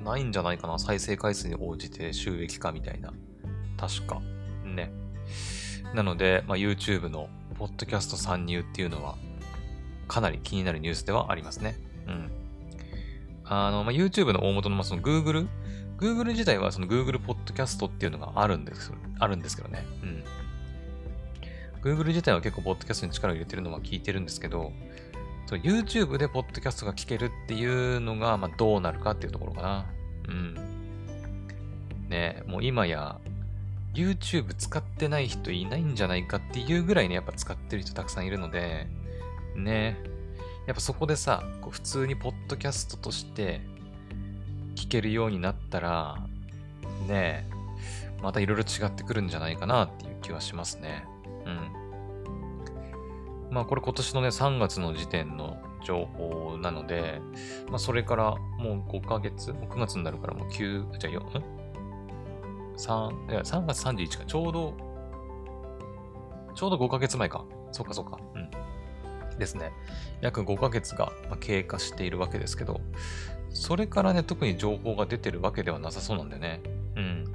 [0.03, 0.79] ないんじゃないかな。
[0.79, 3.13] 再生回数に応じて収益化みたいな。
[3.77, 4.21] 確か。
[4.63, 4.91] ね。
[5.93, 9.17] なので、まあ、YouTube のポッドキャスト参入っていうのは、
[10.07, 11.75] かなり気になるニュースではありますね。
[12.07, 12.31] うん。
[13.43, 15.47] あの、まあ、YouTube の大元の、ま、その Google、
[15.97, 19.85] Google 自体はその Google ポッドキャストっていうのがあるんです、あるんですけどね。
[20.01, 20.23] うん。
[21.81, 24.71] Google 自体は結構ポッドキャストに力を入れてるのは聞いてるんですけど、
[25.49, 29.85] YouTube でポッドキャストが聞けるっていうのが、まあ、どうなるかっていうところかな。
[30.29, 30.55] うん。
[32.07, 33.19] ねもう今や
[33.93, 38.87] YouTube 使ってない人いないんじゃないかっていうぐらいね、やっぱ使ってる人たくさんいるので、
[39.55, 39.97] ね
[40.67, 43.61] やっぱそこでさ、こう普通にポッドキャストとして
[44.75, 46.17] 聞けるようになったら、
[47.07, 47.49] ね、
[48.21, 51.05] またいろいろ違ってくるんじゃないかなっていう気はしますね。
[51.45, 51.71] うん。
[53.49, 57.19] まあこれ今年のね、3月の時点の情報なので、
[57.69, 61.43] まあそれからもう5ヶ月、もう9月になるからもう9、じゃあ4、ん？
[62.79, 64.73] ?3、いや3月31か、ちょうど、
[66.55, 67.45] ちょうど5ヶ月前か。
[67.71, 68.17] そうかそうか。
[68.35, 68.49] うん。
[69.37, 69.71] ですね。
[70.21, 72.81] 約5ヶ月が経過しているわけですけど、
[73.51, 76.61] それからね、特に情報が出てるわけではなさそうなんだよね。
[76.95, 77.25] うん。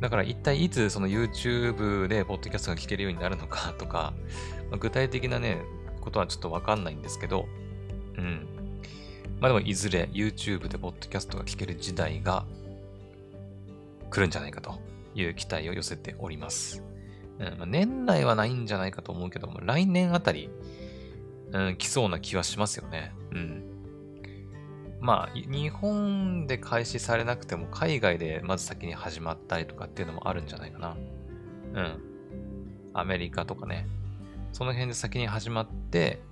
[0.00, 4.12] だから一体いつその YouTube でポッドキャストが聞けるようになるのか とか、
[4.70, 5.62] まあ、具体的なね、
[6.00, 7.46] ことはちょっとわかんないんですけど、
[8.18, 8.46] うん。
[9.40, 12.44] まあでもいずれ YouTube でポッドキャストが聞ける時代が
[14.14, 14.78] 来るんじゃないかと
[15.16, 16.84] いう期待を寄せております。
[17.40, 20.50] うんまあ、年内はないんじゃないかと思うけども、来年あたり、
[21.50, 23.12] うん、来そうな気はしますよね。
[23.32, 23.64] うん。
[25.00, 30.96] まあ、日本で開始されなくても、海外でまず先に始まったりとかっていうのもあるんじゃないかな。
[31.74, 31.98] うん。
[32.94, 33.88] アメリカとかね。
[34.52, 36.22] その辺で先に始まって、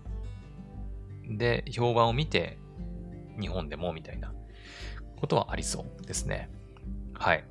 [1.29, 2.59] で、評判を見て、
[3.41, 4.33] 日本でもみたいな
[5.17, 6.49] ことはありそうですね。
[7.15, 7.45] はい。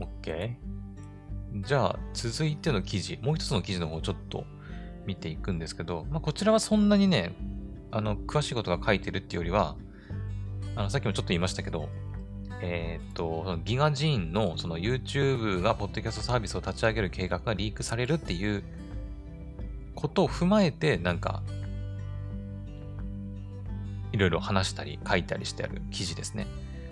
[0.00, 0.56] OK。
[1.62, 4.44] じゃあ、続いての記事、もう一つの記事の方をちょっと
[5.06, 7.34] 見ていくんですけど、まあ、こちらはそんなにね、
[7.90, 9.76] あの、詳しいことが書いてるっていうよりは、
[10.76, 11.88] あの、さっきもちょっと言いましたけど、
[12.60, 18.64] えー、っと、そのギガジーンのその YouTube がポッドキャストサービスを立ち上げる計画がリークされるっていう
[19.94, 21.42] ことを踏まえて、なんか、
[24.12, 26.46] いろいろ話したり書いたりしてある記事ですね。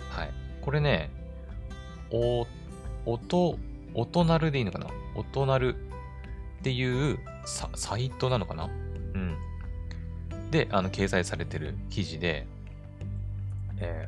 [0.09, 0.31] はい。
[0.61, 1.09] これね、
[2.11, 2.47] おっ、
[3.07, 3.57] 音、
[3.93, 4.87] 音なるでいいのかな？
[5.15, 5.75] 音なる
[6.59, 8.65] っていうサイトなのかな？
[8.65, 9.37] うん。
[10.51, 12.45] で、あの、掲載されてる記事で、
[13.79, 14.07] え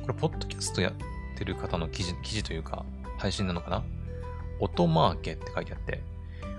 [0.00, 0.92] ー、これ、ポッドキャストやっ
[1.38, 2.84] てる方の記事、記事というか、
[3.18, 3.84] 配信なのかな？
[4.60, 6.00] 音マーケって書いてあって、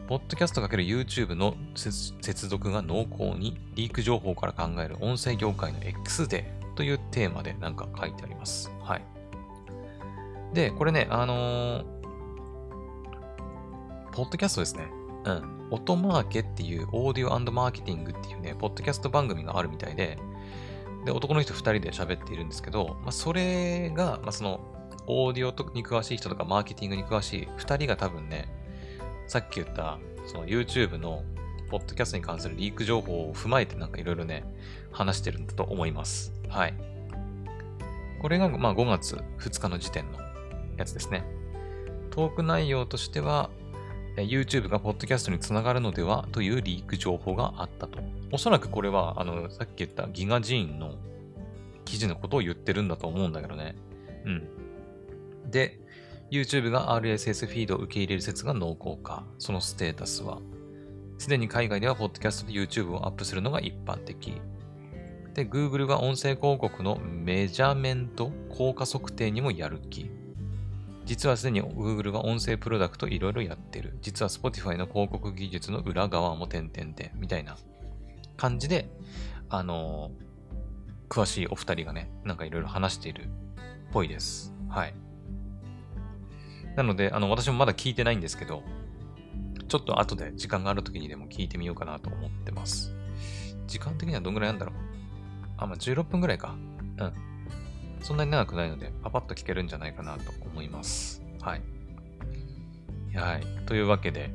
[0.07, 8.69] ポッドキャスト ×YouTube の接続が濃厚にリーク情報から考える音声業界の X デーというテーマでなんか書いてあります。
[10.55, 10.69] はい。
[10.69, 11.83] で、これね、あのー、
[14.13, 14.87] ポッドキャストですね。
[15.25, 15.55] うん。
[15.71, 20.17] 音マーケっていうオーディオマーケティングっていうね、ポッドキャスト番組があるみたいで、
[21.05, 24.59] で、男の人2人で喋っているんですけど、まあ、それが、まあ、その、
[25.07, 28.47] オーディオに詳しい人とかマーケティングに詳しい2人が多分ね、
[29.27, 31.23] さっき言った、その YouTube の
[31.69, 34.43] ポッドキャストに関するリーク情報を踏まえてなんかいろいろね、
[34.91, 36.33] 話してるんだと思います。
[36.47, 36.73] はい。
[38.21, 40.24] これが、まあ5月2日の時点の
[40.77, 41.23] やつですね。
[42.11, 43.49] トーク内容としては、
[44.17, 47.99] YouTube がポッドキャストにつながるのではというリーク情報があったと。
[48.31, 50.95] おそらくこれは、あの、さっき言ったギガジーンの
[51.83, 53.75] 記事のことを言ってるんだと思うんだけどね。
[54.25, 55.51] うん。
[55.51, 55.79] で、
[56.31, 59.25] YouTube が RSS フィードを受け入れる説が濃厚化。
[59.37, 60.39] そのステータスは。
[61.17, 64.41] すでに海外ではポッドキャストで YouTube をアップするのが一般的。
[65.33, 70.09] で、Google が音声広告のメジャーメント、効果測定にもやる気。
[71.05, 73.97] 実はすでに Google が音声プロダクトいろいろやってる。
[74.01, 77.57] 実は Spotify の広告技術の裏側も点々で、みたいな
[78.37, 78.89] 感じで、
[79.49, 83.27] あのー、詳しいお二人がね、なんかいろいろ話しているっ
[83.91, 84.53] ぽいです。
[84.67, 84.95] はい。
[86.75, 88.63] なので、あの、私もまだ聞いてないんですけど、
[89.67, 92.93] ちょっと後で時間がある時にでも聞いてみようかなと思ってます。
[93.67, 94.75] 時間的にはどんぐらいなんだろう
[95.57, 96.55] あ、まあ、16分ぐらいか。
[96.97, 97.13] うん。
[98.05, 101.23] そんなに長くないので、パパッと聞けるんじゃないかなと思います。
[101.41, 101.61] はい。
[103.15, 103.65] はい。
[103.65, 104.29] というわけで、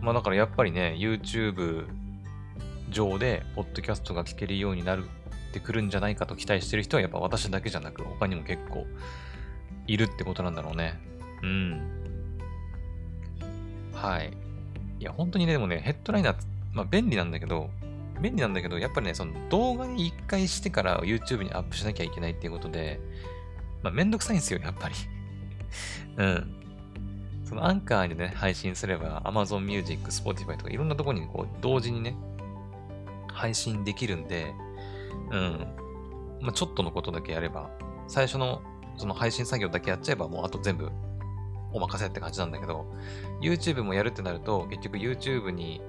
[0.00, 1.88] まあだからやっぱりね、YouTube
[2.88, 8.86] 上で、ポッドキャストが聞けるようになるってくるんじゃないかと期待してる人は、やっぱ私だけじゃなく、他にも結構
[9.88, 11.00] いるってことなんだろうね。
[11.42, 11.80] うん。
[13.92, 14.32] はい。
[15.00, 16.36] いや、本当にね、でもね、ヘッドライナー、
[16.72, 17.70] まあ便利なんだけど、
[18.20, 23.00] 便利なんだけど、やっぱりね、その動画に一回してから YouTube にアップしなきゃいけないっていうことで、
[23.82, 24.94] まあめんどくさいんですよ、やっぱり
[26.16, 26.56] うん。
[27.44, 32.16] そのアンカーにね、配信すれば Amazon Music、Spotify とかいろんなとこにこう同時にね、
[33.32, 34.54] 配信できるんで、
[35.30, 35.66] うん。
[36.40, 37.70] まあちょっとのことだけやれば、
[38.06, 38.62] 最初の
[38.96, 40.90] その配信作業だけやっちゃえばもうあと全部
[41.72, 42.86] お任せって感じなんだけど、
[43.40, 45.80] YouTube もやるってなると、結局 YouTube に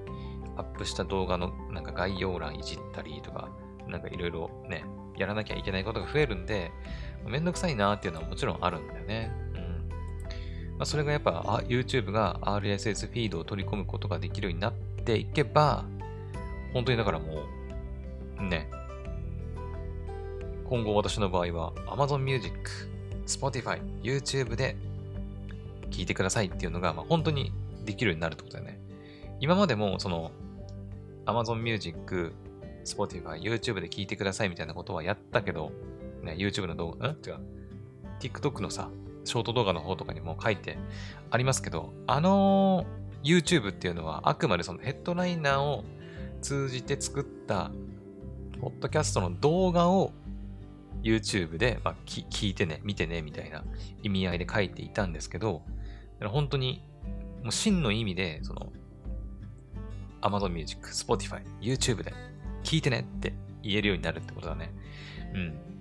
[0.56, 3.48] アップした動画のなんか概要欄いじったりとか、
[3.88, 4.84] なんかいろいろね、
[5.16, 6.70] やらなきゃいけないことが増えるんで、
[7.26, 9.30] めんどくさいなっていうのはもちろんあるんだよね。
[9.54, 9.88] うん。
[10.78, 14.72] まあ、それがやっぱ YouTube が RSS フィードを取り込むことができるようになっ
[15.04, 15.84] ていけば、
[16.72, 17.44] 本当にだからも
[18.40, 18.68] う、ね、
[20.68, 22.54] 今後私の場合は Amazon Music、
[23.26, 24.76] Spotify、YouTube で
[25.90, 27.52] 聞いてくださいっていうのが、まあ、本当に
[27.84, 28.80] できるようになるってことだよね。
[29.40, 30.30] 今までもその
[31.26, 32.32] Amazon Music、
[32.84, 35.72] Spotify、YouTube で聞いてくださいみたいなことはやったけど、
[36.22, 37.10] ね、YouTube の動画、ん？
[37.12, 37.38] 違う。
[38.20, 38.90] TikTok のさ、
[39.24, 40.78] ショート動画の方とかにも書いて
[41.30, 42.86] ありますけど、あの
[43.22, 45.84] YouTube っていうのはあくまでそのヘッドライナーを
[46.40, 47.70] 通じて作った
[48.60, 50.12] ポッドキャストの動画を
[51.02, 53.64] YouTube で、まあ、聞いてね、見てね、みたいな
[54.02, 55.62] 意味合いで書いていたんですけど、
[56.20, 56.84] 本当に、
[57.42, 58.72] もう真の意味で、その、
[60.22, 62.14] Amazon Music、Spotify、YouTube で
[62.62, 64.72] 聞いてねって言えるようになるってことだね。
[65.34, 65.72] うん。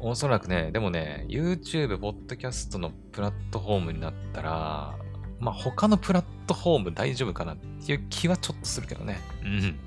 [0.00, 4.94] おそらくね、でもね、YouTube、ポッドキャストのプラットフォームになったら、
[5.40, 9.18] まあ他のプラットフォーム大丈夫かなっていう気はちょっとするけどね。
[9.42, 9.78] うん。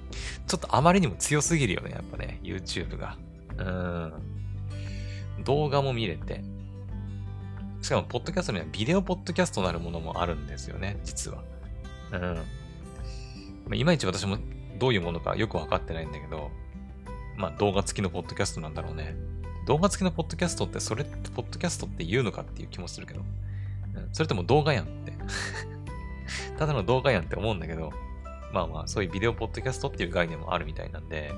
[0.48, 3.18] ちょっとあまりにも強すぎるよね、やっぱね、YouTube が。
[3.58, 5.44] うん。
[5.44, 6.44] 動画も見れて。
[7.82, 11.44] しかも、ポッドキャストにはビデオポッドキャストなるものもあるんですよね、実は。
[12.12, 12.42] うん。
[13.68, 14.38] まあいまいち私も
[14.78, 16.52] どういうものかよくわかってないんだけど、
[17.36, 19.16] まあ動画付きのポッドキャストなんだろうね。
[19.66, 23.22] 動画付きのポッドキャストってそれってポッドキャストって言うのかっていう気もするけど。
[24.14, 25.14] それとも動画やんって
[26.58, 27.92] ただの動画やんって思うんだけど、
[28.52, 31.32] まあまあそういうビデオポッドキャストっていう概念もあるみたいなんで、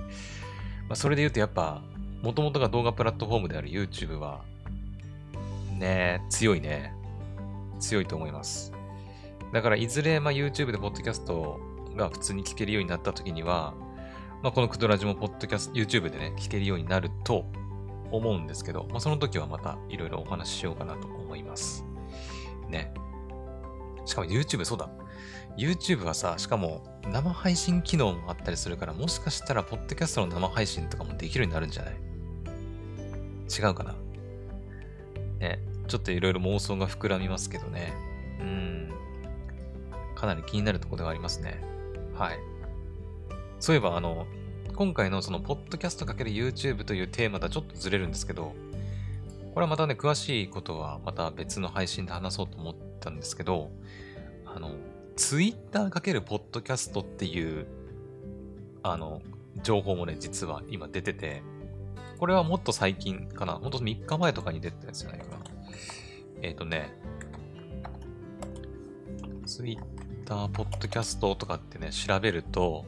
[0.87, 1.81] まあそれで言うとやっぱ
[2.21, 4.43] 元々が動画プラットフォームである YouTube は、
[5.77, 6.93] ね強いね。
[7.79, 8.73] 強いと思います。
[9.53, 11.59] だからいずれ、まあ、YouTube でポッドキャストを
[11.95, 13.73] が普通に聞けるようになった時には、
[14.41, 17.45] まあ、このクドラジもポッドキャスト、YouTube でね、聞けるようになると
[18.11, 21.85] 思うんですけど、まあ、その時はまたいろいろお話ししようかなと思います。
[22.69, 22.93] ね。
[24.05, 24.89] しかも YouTube、そうだ。
[25.57, 31.95] YouTube はさ、しかも生配信機能もあったりするから、もしかしたら、ポッドキャストの生配信とかもできるようになるんじゃない？
[31.95, 33.95] 違うかな？
[35.39, 35.59] ね。
[35.87, 37.93] ちょっといろいろ妄想が膨らみますけどね。
[38.39, 38.89] うん。
[40.15, 41.61] かなり気になるところではありますね。
[42.19, 42.39] はい。
[43.61, 44.27] そういえば、あの、
[44.75, 48.53] 今回のその、ポッドキャスト ×YouTube というテーマとはちょっとずれるんですけど、
[49.53, 53.71] これはまたね、詳しいことはまた別の配信で話そうと思ったんですけど、
[54.45, 54.71] あの、
[55.15, 57.67] Twitter ×ポッドキャストっていう、
[58.83, 59.21] あの、
[59.63, 61.41] 情報もね、実は今出てて、
[62.17, 63.53] これはもっと最近かな。
[63.53, 65.37] ほんと3日前とかに出てたやつじゃないかな。
[66.41, 66.93] えっ、ー、とね、
[70.29, 72.85] Twitter ポッドキャストとかってね、調べると、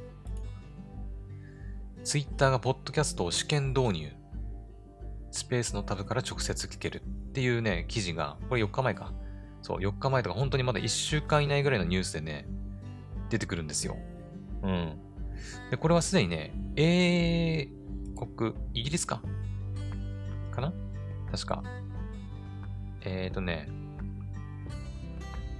[2.03, 4.11] Twitter がポッドキャストを試験導入。
[5.31, 9.11] スペースのタブから直接聞けるっていうね、記事が、これ4日前か。
[9.63, 12.45] そう、4日前とか本当にまだ1週間以内ぐらいのニュースでね、
[13.31, 13.97] 出てくるんですよ。
[14.61, 14.99] うん。
[15.71, 17.69] で、これはすでにね、英
[18.15, 19.23] 国、イギリスか？
[20.51, 20.73] かな？
[21.31, 21.63] 確か。
[23.01, 23.67] えっ、ー、とね、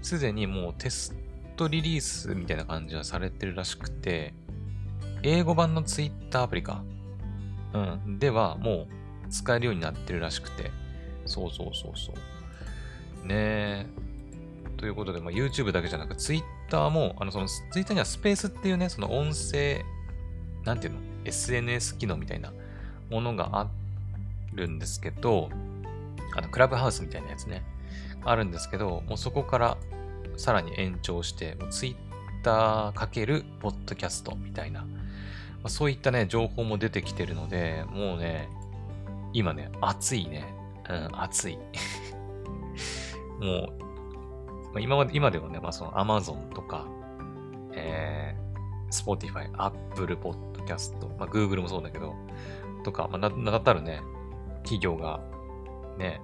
[0.04, 1.16] すでにもうテス
[1.56, 4.34] トリリースみたいな感じはされてるらしくて、
[5.24, 6.84] 英語版の Twitter アプリか。
[7.74, 8.20] うん。
[8.20, 8.88] では、も
[9.26, 10.72] う使えるようになってるらしくて。
[11.26, 12.14] そうそうそうそ
[13.24, 13.28] う。
[13.28, 13.86] ねえ。
[14.78, 19.86] ということで、まあ、YouTube だけじゃなく、Twitter も、あの、その Twitter にはスペースっていうね、その音声、
[20.64, 22.52] なんていうの ?SNS 機能みたいな
[23.10, 23.68] ものがあ
[24.54, 25.50] るんですけど、
[26.36, 27.64] あの、クラブハウスみたいなやつね。
[28.24, 29.78] あるんですけど、もうそこから
[30.38, 31.96] さらに延長して、もう Twitter
[32.96, 34.86] かけるポッドキャストみたいな
[35.62, 38.50] まあ、そういったね、情報も出てきてるので、もうね、
[39.34, 40.54] 今ね、暑いね。
[40.90, 41.58] うん、暑い。
[43.40, 46.88] もう、まあ、今まで、今ではね、まあその Amazon とか、
[47.74, 52.16] えー、Spotify、Apple Podcast、まあ Google もそうだけど、
[52.84, 54.02] とか、まあ、な、だたらね、
[54.64, 55.20] 企業が、
[56.00, 56.22] ね、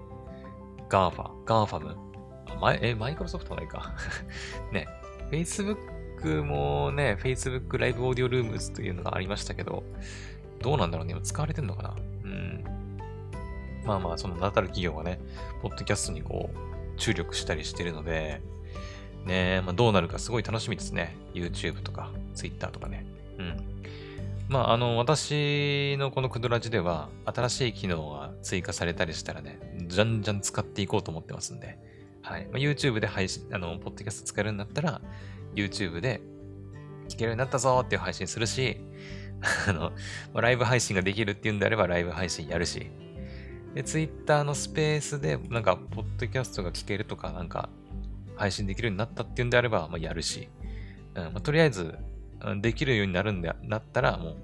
[0.90, 1.96] GAFA、GAFAM、
[2.82, 3.94] え、マイクロソフトないか。
[4.72, 4.88] ね、
[5.32, 9.84] Facebook もね、Facebook ライブオーディオルームズというのがありましたけど、
[10.60, 11.96] どうなんだろうね使われてんのかな？
[12.24, 12.64] うん。
[13.86, 15.20] まあまあ、その名だたる企業がね、
[15.62, 18.42] ポッドキャストにこう、注力したりしてるので、
[19.26, 21.16] ねまあどうなるかすごい楽しみですね。
[21.34, 23.06] YouTube とか Twitter とかね。
[23.38, 23.78] うん。
[24.50, 31.78] まあ、あの、私のこのクドラジでは、新しい機能が追加されたりしたらね、じゃんじゃん使っていこうと思ってますんで、
[32.28, 32.46] はい。
[32.52, 35.02] まあ、YouTube で配信、あの、ポッドキャスト使えるんだったら、
[35.56, 36.20] YouTube で
[37.08, 38.82] 聞けるようになったぞっていう配信するし、
[39.68, 39.94] あの
[40.34, 42.92] ま、ライブ配信ができるっていうんであればライブ配信やるし、
[43.74, 47.70] で、Twitter のスペースでなんか、ポッドキャストが聞けるとか、なんか、
[48.36, 50.50] 配信できるようになったっていうんであれば、まあ、やるし、
[51.16, 51.98] うんまあ、とりあえず、
[52.62, 54.38] できるようになるんで、なったら、もう、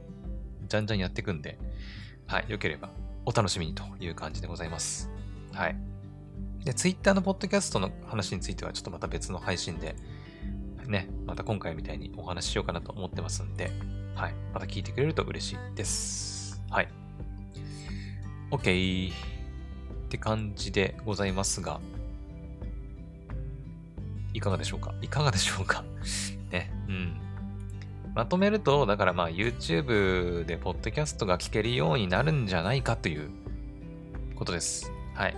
[0.69, 1.59] じゃんじゃんやっていくんで、
[2.27, 2.45] はい。
[2.47, 2.89] よければ
[3.25, 5.09] お楽しみにという感じでございます。
[5.51, 5.92] はい。
[6.64, 9.95] で、Twitter のポッドキャストの話についてはちょっとまた別の配信で
[10.88, 13.72] ね、また今回みたいにお話ししようかなと思ってますんで、
[14.16, 14.34] はい。
[14.53, 16.61] また聞いてくれると嬉しいです。
[16.70, 16.89] はい。
[18.51, 19.11] OK。
[19.11, 19.16] っ
[20.09, 21.80] て感じでございますが、
[24.34, 24.93] いかがでしょうか？
[25.01, 25.84] いかがでしょうか？
[26.51, 26.72] ね。
[26.88, 27.20] うん。
[28.14, 33.30] まとめると、だからまあ YouTube でポッドキャストが聞けるようになるんじゃないかという
[34.36, 34.91] ことです。
[35.16, 35.36] はい。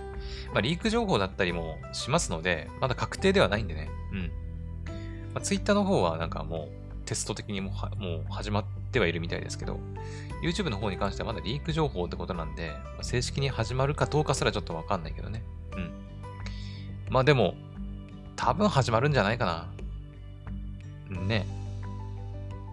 [0.52, 3.88] まあ、リーク情報だったりもしますので、まだ確定ではないんでね。
[4.12, 4.18] うん。
[5.34, 9.78] まあ、Twitter の方はなんかもうテスト的にももう始まってはいるみたいですけど、
[10.42, 15.42] YouTube の方に関してはまだリーク情報ってことなんで、まあ、正式に始まるかどうかすらちょっとわかんないけどね。
[15.76, 15.90] うん。
[17.10, 17.54] まあでも、
[18.34, 19.68] 多分始まるんじゃないか
[21.10, 21.20] な。
[21.22, 21.46] ね。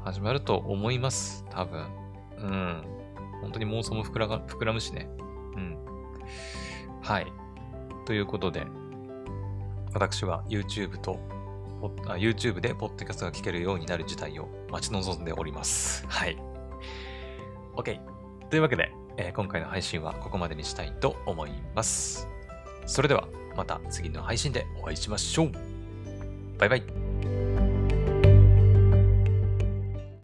[0.03, 1.45] 始まると思います。
[1.51, 1.85] 多分。
[2.37, 2.83] うん。
[3.41, 5.07] 本当に妄想も膨ら膨らむしね。
[5.55, 5.77] うん。
[7.01, 7.31] はい。
[8.05, 8.65] ということで、
[9.93, 11.19] 私は YouTube と、
[12.17, 16.05] YouTube でポッドキャストが聞けるようになる事態を待ち望んでおります。
[16.07, 16.37] はい。
[17.75, 17.99] OK。
[18.49, 22.27] というわけで、えー、今回の配信はここまでにしたいと思います。
[22.85, 25.51] それでは、また次の配信でお会いしましょう。
[26.57, 27.02] バイバイ。